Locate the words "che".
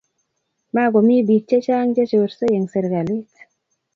1.95-2.03